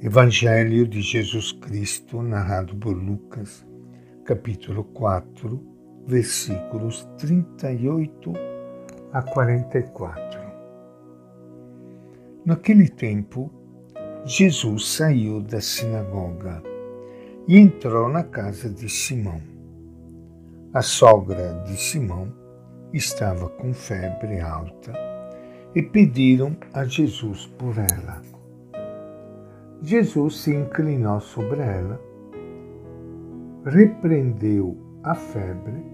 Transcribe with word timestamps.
Evangelho 0.00 0.86
de 0.86 1.02
Jesus 1.02 1.50
Cristo, 1.50 2.22
narrado 2.22 2.76
por 2.76 2.96
Lucas, 2.96 3.66
capítulo 4.24 4.84
4, 4.84 5.60
versículos 6.06 7.02
38 7.18 8.32
a 9.12 9.20
44. 9.22 10.40
Naquele 12.46 12.88
tempo, 12.88 13.50
Jesus 14.24 14.86
saiu 14.86 15.40
da 15.40 15.60
sinagoga 15.60 16.62
e 17.48 17.58
entrou 17.58 18.08
na 18.08 18.22
casa 18.22 18.70
de 18.70 18.88
Simão. 18.88 19.42
A 20.72 20.80
sogra 20.80 21.64
de 21.66 21.76
Simão 21.76 22.32
estava 22.92 23.48
com 23.48 23.74
febre 23.74 24.38
alta 24.38 24.92
e 25.74 25.82
pediram 25.82 26.56
a 26.72 26.84
Jesus 26.84 27.46
por 27.58 27.76
ela. 27.76 28.27
Jesus 29.80 30.38
se 30.38 30.54
inclinou 30.54 31.20
sobre 31.20 31.60
ela, 31.60 32.00
repreendeu 33.64 34.76
a 35.04 35.14
febre 35.14 35.84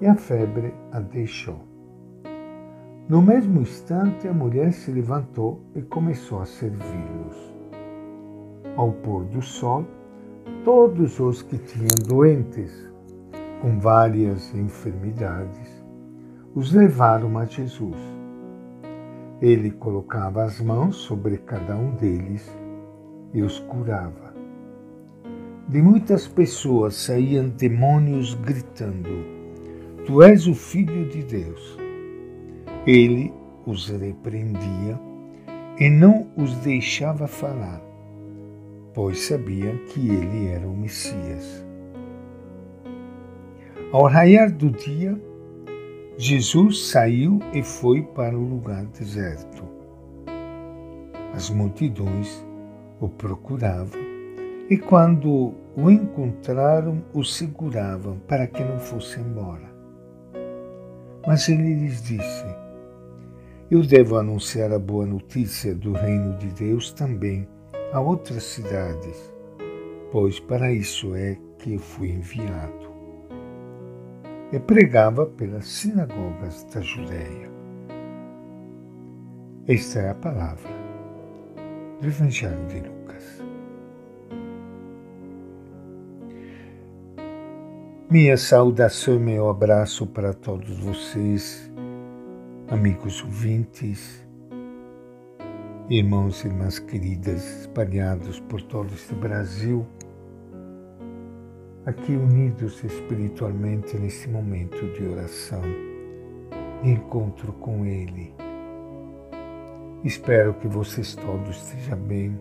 e 0.00 0.06
a 0.06 0.14
febre 0.14 0.72
a 0.92 1.00
deixou. 1.00 1.58
No 3.08 3.20
mesmo 3.20 3.62
instante, 3.62 4.28
a 4.28 4.32
mulher 4.32 4.72
se 4.72 4.92
levantou 4.92 5.60
e 5.74 5.82
começou 5.82 6.40
a 6.40 6.46
servi-los. 6.46 7.54
Ao 8.76 8.92
pôr 8.92 9.24
do 9.24 9.42
sol, 9.42 9.84
todos 10.64 11.18
os 11.18 11.42
que 11.42 11.58
tinham 11.58 11.88
doentes 12.06 12.88
com 13.60 13.80
várias 13.80 14.54
enfermidades 14.54 15.84
os 16.54 16.72
levaram 16.72 17.36
a 17.36 17.44
Jesus. 17.44 17.98
Ele 19.40 19.72
colocava 19.72 20.44
as 20.44 20.60
mãos 20.60 20.96
sobre 20.96 21.38
cada 21.38 21.76
um 21.76 21.90
deles 21.96 22.48
e 23.32 23.42
os 23.42 23.58
curava. 23.60 24.34
De 25.68 25.82
muitas 25.82 26.26
pessoas 26.26 26.94
saíam 26.94 27.48
demônios 27.48 28.34
gritando: 28.34 29.24
Tu 30.06 30.22
és 30.22 30.46
o 30.46 30.54
Filho 30.54 31.06
de 31.08 31.22
Deus. 31.22 31.78
Ele 32.86 33.32
os 33.66 33.88
repreendia 33.88 34.98
e 35.78 35.90
não 35.90 36.26
os 36.36 36.54
deixava 36.56 37.26
falar, 37.26 37.82
pois 38.94 39.20
sabia 39.20 39.74
que 39.88 40.08
ele 40.08 40.48
era 40.48 40.66
o 40.66 40.76
Messias. 40.76 41.64
Ao 43.92 44.04
raiar 44.04 44.50
do 44.50 44.70
dia, 44.70 45.20
Jesus 46.16 46.88
saiu 46.88 47.38
e 47.52 47.62
foi 47.62 48.02
para 48.02 48.36
o 48.36 48.42
lugar 48.42 48.86
deserto. 48.86 49.62
As 51.34 51.50
multidões 51.50 52.44
o 53.00 53.08
procuravam 53.08 54.00
e, 54.68 54.76
quando 54.76 55.54
o 55.76 55.90
encontraram, 55.90 57.02
o 57.14 57.24
seguravam 57.24 58.18
para 58.26 58.46
que 58.46 58.62
não 58.62 58.78
fosse 58.78 59.18
embora. 59.18 59.68
Mas 61.26 61.48
ele 61.48 61.74
lhes 61.74 62.02
disse: 62.02 62.44
Eu 63.70 63.82
devo 63.82 64.16
anunciar 64.16 64.72
a 64.72 64.78
boa 64.78 65.06
notícia 65.06 65.74
do 65.74 65.92
reino 65.92 66.36
de 66.36 66.48
Deus 66.48 66.92
também 66.92 67.48
a 67.92 68.00
outras 68.00 68.42
cidades, 68.42 69.32
pois 70.12 70.38
para 70.38 70.70
isso 70.72 71.14
é 71.14 71.38
que 71.58 71.74
eu 71.74 71.78
fui 71.78 72.10
enviado. 72.10 72.88
E 74.52 74.58
pregava 74.58 75.26
pelas 75.26 75.66
sinagogas 75.66 76.64
da 76.72 76.80
Judéia. 76.80 77.48
Esta 79.66 79.98
é 80.00 80.10
a 80.10 80.14
palavra 80.14 80.77
do 82.00 82.06
Evangelho 82.06 82.64
de 82.66 82.80
Lucas. 82.80 83.42
Minha 88.08 88.36
saudação 88.36 89.14
e 89.14 89.18
meu 89.18 89.48
abraço 89.48 90.06
para 90.06 90.32
todos 90.32 90.78
vocês, 90.78 91.70
amigos 92.68 93.22
ouvintes, 93.22 94.24
irmãos 95.90 96.44
e 96.44 96.48
irmãs 96.48 96.78
queridas 96.78 97.62
espalhados 97.62 98.38
por 98.40 98.62
todo 98.62 98.94
este 98.94 99.14
Brasil, 99.16 99.84
aqui 101.84 102.12
unidos 102.12 102.82
espiritualmente 102.84 103.98
nesse 103.98 104.28
momento 104.28 104.86
de 104.92 105.04
oração, 105.04 105.62
de 106.82 106.90
encontro 106.90 107.52
com 107.54 107.84
Ele 107.84 108.32
Espero 110.04 110.54
que 110.54 110.68
vocês 110.68 111.16
todos 111.16 111.56
estejam 111.56 111.98
bem. 111.98 112.38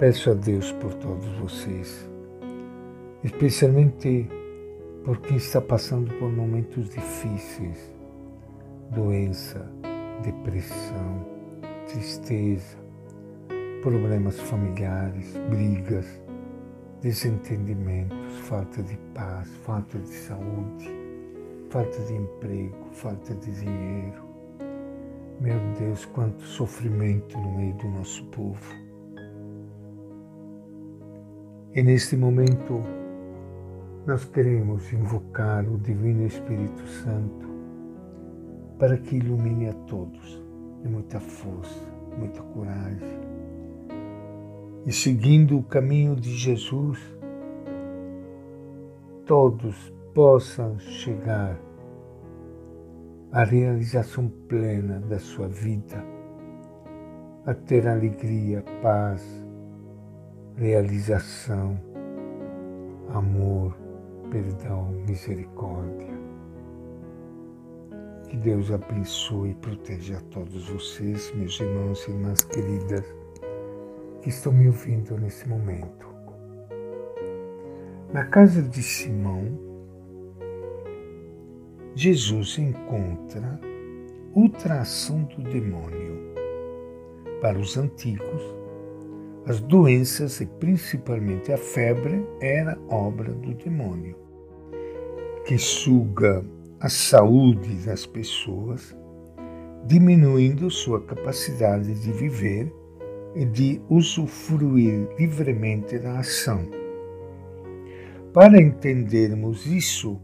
Peço 0.00 0.32
a 0.32 0.34
Deus 0.34 0.72
por 0.72 0.92
todos 0.94 1.24
vocês, 1.38 2.10
especialmente 3.22 4.28
por 5.04 5.20
quem 5.20 5.36
está 5.36 5.60
passando 5.60 6.12
por 6.14 6.28
momentos 6.28 6.88
difíceis, 6.88 7.94
doença, 8.90 9.70
depressão, 10.24 11.24
tristeza, 11.86 12.76
problemas 13.80 14.40
familiares, 14.40 15.36
brigas, 15.50 16.20
desentendimentos, 17.00 18.38
falta 18.40 18.82
de 18.82 18.96
paz, 19.14 19.48
falta 19.64 20.00
de 20.00 20.08
saúde, 20.08 20.90
falta 21.68 21.96
de 22.06 22.14
emprego, 22.14 22.88
falta 22.90 23.32
de 23.36 23.52
dinheiro 23.52 24.29
meu 25.40 25.58
Deus, 25.78 26.04
quanto 26.04 26.42
sofrimento 26.42 27.38
no 27.38 27.56
meio 27.56 27.74
do 27.74 27.88
nosso 27.88 28.24
povo. 28.26 28.74
E 31.74 31.82
neste 31.82 32.16
momento, 32.16 32.82
nós 34.06 34.24
queremos 34.26 34.92
invocar 34.92 35.66
o 35.66 35.78
Divino 35.78 36.26
Espírito 36.26 36.86
Santo 36.86 37.48
para 38.78 38.98
que 38.98 39.16
ilumine 39.16 39.68
a 39.68 39.72
todos 39.72 40.42
de 40.82 40.88
muita 40.88 41.18
força, 41.20 41.80
muita 42.18 42.42
coragem. 42.42 43.20
E 44.84 44.92
seguindo 44.92 45.58
o 45.58 45.62
caminho 45.62 46.16
de 46.16 46.34
Jesus, 46.34 46.98
todos 49.24 49.92
possam 50.14 50.78
chegar 50.78 51.56
a 53.32 53.44
realização 53.44 54.28
plena 54.48 54.98
da 54.98 55.20
sua 55.20 55.46
vida, 55.46 56.04
a 57.46 57.54
ter 57.54 57.86
alegria, 57.86 58.64
paz, 58.82 59.24
realização, 60.56 61.80
amor, 63.14 63.76
perdão, 64.32 64.90
misericórdia. 65.06 66.18
Que 68.28 68.36
Deus 68.36 68.72
abençoe 68.72 69.50
e 69.50 69.54
proteja 69.54 70.18
a 70.18 70.20
todos 70.22 70.68
vocês, 70.68 71.32
meus 71.36 71.58
irmãos 71.60 72.04
e 72.06 72.10
irmãs 72.10 72.42
queridas, 72.42 73.04
que 74.22 74.28
estão 74.28 74.52
me 74.52 74.66
ouvindo 74.66 75.16
nesse 75.16 75.48
momento. 75.48 76.08
Na 78.12 78.24
casa 78.24 78.60
de 78.60 78.82
Simão, 78.82 79.69
Jesus 82.02 82.58
encontra 82.58 83.60
outra 84.34 84.80
ação 84.80 85.22
do 85.24 85.42
demônio. 85.42 86.32
Para 87.42 87.58
os 87.58 87.76
antigos, 87.76 88.42
as 89.44 89.60
doenças 89.60 90.40
e 90.40 90.46
principalmente 90.46 91.52
a 91.52 91.58
febre 91.58 92.26
era 92.40 92.78
obra 92.88 93.30
do 93.34 93.52
demônio, 93.52 94.16
que 95.44 95.58
suga 95.58 96.42
a 96.80 96.88
saúde 96.88 97.74
das 97.84 98.06
pessoas, 98.06 98.96
diminuindo 99.84 100.70
sua 100.70 101.02
capacidade 101.02 101.92
de 101.92 102.12
viver 102.12 102.72
e 103.34 103.44
de 103.44 103.78
usufruir 103.90 105.06
livremente 105.18 105.98
da 105.98 106.20
ação. 106.20 106.66
Para 108.32 108.58
entendermos 108.58 109.66
isso, 109.66 110.18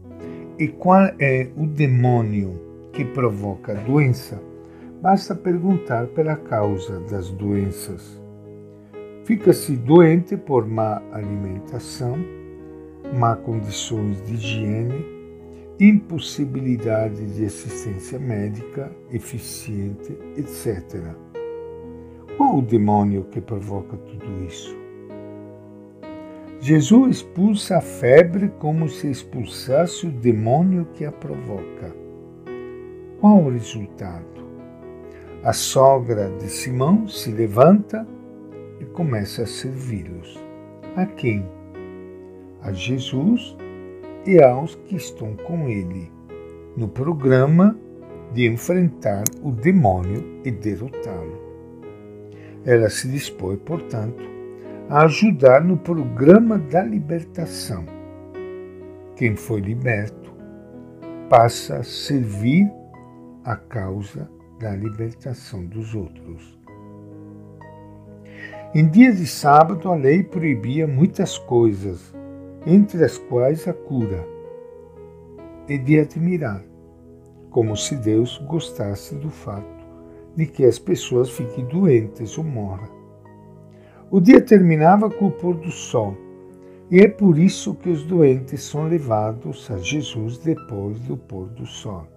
e 0.59 0.67
qual 0.67 1.11
é 1.19 1.47
o 1.55 1.67
demônio 1.67 2.59
que 2.91 3.05
provoca 3.05 3.73
a 3.73 3.75
doença? 3.75 4.41
Basta 5.01 5.35
perguntar 5.35 6.07
pela 6.07 6.35
causa 6.35 6.99
das 7.01 7.29
doenças. 7.29 8.19
Fica-se 9.23 9.75
doente 9.75 10.35
por 10.35 10.65
má 10.65 11.01
alimentação, 11.11 12.17
má 13.13 13.35
condições 13.35 14.19
de 14.25 14.33
higiene, 14.33 15.05
impossibilidade 15.79 17.23
de 17.35 17.45
assistência 17.45 18.17
médica 18.17 18.91
eficiente, 19.11 20.17
etc. 20.35 21.03
Qual 22.35 22.57
o 22.57 22.61
demônio 22.63 23.25
que 23.25 23.39
provoca 23.39 23.95
tudo 23.97 24.43
isso? 24.43 24.86
Jesus 26.59 27.17
expulsa 27.17 27.77
a 27.77 27.81
febre 27.81 28.49
como 28.59 28.89
se 28.89 29.09
expulsasse 29.09 30.07
o 30.07 30.11
demônio 30.11 30.87
que 30.93 31.05
a 31.05 31.11
provoca. 31.11 31.95
Qual 33.21 33.43
o 33.43 33.49
resultado? 33.49 34.25
A 35.43 35.53
sogra 35.53 36.29
de 36.39 36.49
Simão 36.49 37.07
se 37.07 37.31
levanta, 37.31 38.07
e 38.79 38.85
começa 38.85 39.43
a 39.43 39.47
servi-los. 39.47 40.39
A 40.95 41.05
quem? 41.05 41.45
A 42.61 42.71
Jesus 42.71 43.55
e 44.25 44.41
aos 44.41 44.75
que 44.75 44.95
estão 44.95 45.35
com 45.35 45.67
ele 45.67 46.11
no 46.75 46.87
programa 46.87 47.77
de 48.33 48.45
enfrentar 48.45 49.23
o 49.41 49.51
demônio 49.51 50.41
e 50.43 50.51
derrotá-lo. 50.51 51.41
Ela 52.65 52.89
se 52.89 53.07
dispõe, 53.07 53.55
portanto, 53.57 54.23
a 54.89 55.03
ajudar 55.03 55.61
no 55.61 55.75
programa 55.75 56.57
da 56.57 56.81
libertação. 56.81 57.85
Quem 59.17 59.35
foi 59.35 59.59
liberto 59.59 60.33
passa 61.29 61.77
a 61.77 61.83
servir 61.83 62.71
a 63.43 63.57
causa 63.57 64.29
da 64.59 64.73
libertação 64.73 65.65
dos 65.65 65.93
outros. 65.93 66.57
Em 68.73 68.87
dias 68.87 69.17
de 69.17 69.27
sábado, 69.27 69.89
a 69.89 69.95
lei 69.95 70.23
proibia 70.23 70.87
muitas 70.87 71.37
coisas, 71.37 72.13
entre 72.65 73.03
as 73.03 73.17
quais 73.17 73.67
a 73.67 73.73
cura. 73.73 74.25
E 75.67 75.77
de 75.77 75.99
admirar 75.99 76.63
como 77.49 77.75
se 77.75 77.93
Deus 77.95 78.37
gostasse 78.47 79.15
do 79.15 79.29
fato 79.29 79.85
de 80.33 80.45
que 80.45 80.63
as 80.63 80.79
pessoas 80.79 81.29
fiquem 81.29 81.65
doentes 81.65 82.37
ou 82.37 82.43
morram. 82.43 83.06
O 84.09 84.21
dia 84.21 84.39
terminava 84.39 85.09
com 85.09 85.27
o 85.27 85.31
pôr 85.31 85.55
do 85.55 85.69
sol, 85.69 86.15
e 86.89 86.99
é 86.99 87.07
por 87.09 87.37
isso 87.37 87.75
que 87.75 87.89
os 87.89 88.03
doentes 88.03 88.63
são 88.63 88.87
levados 88.87 89.69
a 89.69 89.77
Jesus 89.77 90.37
depois 90.37 90.97
do 91.01 91.17
pôr 91.17 91.47
do 91.47 91.65
sol. 91.65 92.07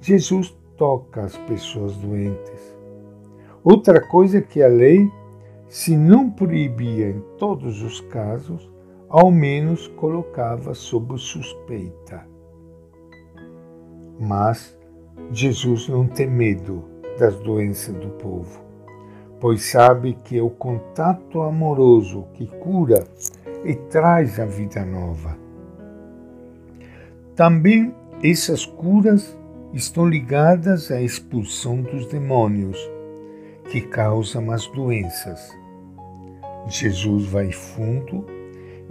Jesus 0.00 0.56
toca 0.76 1.22
as 1.22 1.36
pessoas 1.36 1.94
doentes. 1.96 2.76
Outra 3.62 4.00
coisa 4.08 4.40
que 4.40 4.62
a 4.62 4.68
lei, 4.68 5.10
se 5.68 5.96
não 5.96 6.30
proibia 6.30 7.10
em 7.10 7.20
todos 7.36 7.82
os 7.82 8.00
casos, 8.00 8.70
ao 9.08 9.30
menos 9.30 9.86
colocava 9.88 10.72
sob 10.72 11.18
suspeita. 11.18 12.26
Mas 14.18 14.78
Jesus 15.30 15.88
não 15.88 16.06
tem 16.06 16.30
medo 16.30 16.84
das 17.18 17.36
doenças 17.40 17.94
do 17.96 18.08
povo, 18.10 18.65
pois 19.40 19.62
sabe 19.64 20.18
que 20.24 20.38
é 20.38 20.42
o 20.42 20.50
contato 20.50 21.42
amoroso 21.42 22.26
que 22.34 22.46
cura 22.46 23.04
e 23.64 23.74
traz 23.74 24.38
a 24.40 24.46
vida 24.46 24.84
nova. 24.84 25.36
Também 27.34 27.94
essas 28.22 28.64
curas 28.64 29.36
estão 29.72 30.08
ligadas 30.08 30.90
à 30.90 31.00
expulsão 31.00 31.82
dos 31.82 32.06
demônios 32.06 32.78
que 33.70 33.80
causam 33.80 34.50
as 34.50 34.66
doenças. 34.68 35.50
Jesus 36.68 37.26
vai 37.26 37.52
fundo 37.52 38.24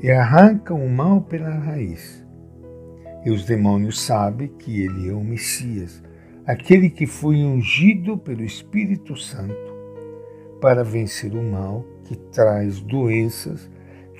e 0.02 0.12
arranca 0.12 0.74
o 0.74 0.90
mal 0.90 1.22
pela 1.22 1.50
raiz 1.50 2.26
e 3.26 3.32
os 3.32 3.44
demônios 3.44 4.00
sabem 4.00 4.48
que 4.48 4.82
ele 4.82 5.10
é 5.10 5.14
o 5.14 5.24
Messias, 5.24 6.02
aquele 6.46 6.92
que 6.92 7.08
foi 7.08 7.44
ungido 7.44 8.16
pelo 8.18 8.44
Espírito 8.44 9.18
Santo 9.18 9.75
para 10.62 10.84
vencer 10.84 11.34
o 11.34 11.44
mal 11.44 11.86
que 12.06 12.16
traz 12.16 12.80
doenças 12.80 13.70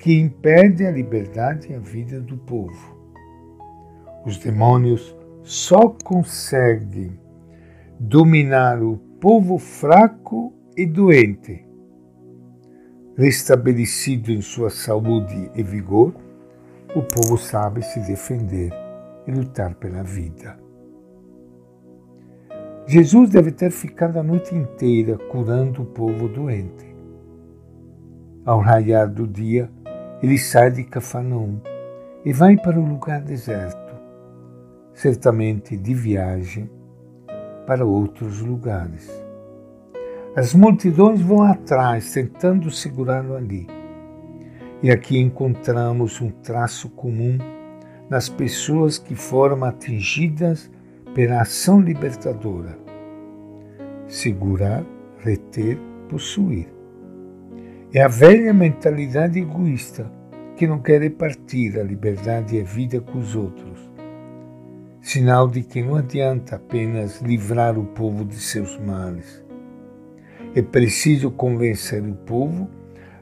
que 0.02 0.18
impedem 0.18 0.86
a 0.86 0.90
liberdade 0.90 1.72
e 1.72 1.74
a 1.74 1.78
vida 1.78 2.20
do 2.20 2.36
povo. 2.36 2.96
Os 4.24 4.38
demônios 4.38 5.16
só 5.42 5.88
conseguem 6.04 7.18
dominar 7.98 8.82
o 8.82 8.98
povo 9.20 9.58
fraco 9.58 10.52
e 10.76 10.84
doente. 10.84 11.64
Restabelecido 13.16 14.30
em 14.30 14.42
sua 14.42 14.68
saúde 14.68 15.50
e 15.54 15.62
vigor, 15.62 16.14
o 16.94 17.02
povo 17.02 17.38
sabe 17.38 17.82
se 17.82 18.00
defender 18.00 18.72
e 19.26 19.30
lutar 19.30 19.74
pela 19.76 20.02
vida. 20.02 20.65
Jesus 22.88 23.30
deve 23.30 23.50
ter 23.50 23.72
ficado 23.72 24.16
a 24.16 24.22
noite 24.22 24.54
inteira 24.54 25.18
curando 25.18 25.82
o 25.82 25.86
povo 25.86 26.28
doente. 26.28 26.86
Ao 28.44 28.60
raiar 28.60 29.10
do 29.10 29.26
dia, 29.26 29.68
ele 30.22 30.38
sai 30.38 30.70
de 30.70 30.84
Cafarnaum 30.84 31.58
e 32.24 32.32
vai 32.32 32.56
para 32.56 32.78
o 32.78 32.86
lugar 32.86 33.20
deserto, 33.22 33.92
certamente 34.94 35.76
de 35.76 35.92
viagem 35.92 36.70
para 37.66 37.84
outros 37.84 38.40
lugares. 38.40 39.10
As 40.36 40.54
multidões 40.54 41.20
vão 41.20 41.42
atrás, 41.42 42.12
tentando 42.12 42.70
segurá-lo 42.70 43.34
ali. 43.34 43.66
E 44.80 44.92
aqui 44.92 45.18
encontramos 45.18 46.20
um 46.20 46.30
traço 46.30 46.88
comum 46.90 47.36
nas 48.08 48.28
pessoas 48.28 48.96
que 48.96 49.16
foram 49.16 49.64
atingidas 49.64 50.70
pela 51.16 51.40
ação 51.40 51.80
libertadora. 51.80 52.78
Segurar, 54.06 54.84
reter, 55.18 55.78
possuir. 56.10 56.68
É 57.90 58.02
a 58.02 58.06
velha 58.06 58.52
mentalidade 58.52 59.38
egoísta 59.38 60.12
que 60.58 60.66
não 60.66 60.78
quer 60.78 61.00
repartir 61.00 61.80
a 61.80 61.82
liberdade 61.82 62.54
e 62.54 62.60
a 62.60 62.64
vida 62.64 63.00
com 63.00 63.18
os 63.18 63.34
outros. 63.34 63.90
Sinal 65.00 65.48
de 65.48 65.62
que 65.62 65.82
não 65.82 65.94
adianta 65.94 66.56
apenas 66.56 67.22
livrar 67.22 67.78
o 67.78 67.86
povo 67.86 68.22
de 68.22 68.36
seus 68.36 68.78
males. 68.78 69.42
É 70.54 70.60
preciso 70.60 71.30
convencer 71.30 72.02
o 72.02 72.14
povo 72.14 72.68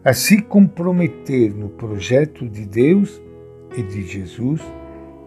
a 0.04 0.12
se 0.12 0.42
comprometer 0.42 1.54
no 1.54 1.68
projeto 1.68 2.48
de 2.48 2.66
Deus 2.66 3.22
e 3.76 3.84
de 3.84 4.02
Jesus 4.02 4.60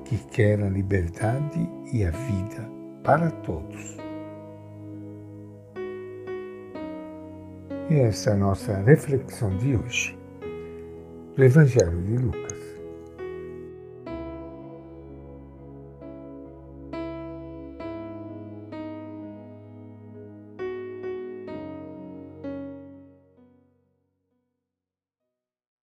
que 0.03 0.17
quer 0.17 0.61
a 0.61 0.67
liberdade 0.67 1.76
e 1.93 2.05
a 2.05 2.11
vida 2.11 2.69
para 3.03 3.31
todos. 3.31 3.97
E 7.89 7.95
essa 7.95 8.31
é 8.31 8.33
a 8.33 8.37
nossa 8.37 8.77
reflexão 8.81 9.55
de 9.57 9.75
hoje 9.75 10.17
do 11.35 11.43
Evangelho 11.43 12.01
de 12.03 12.17
Lucas. 12.17 12.56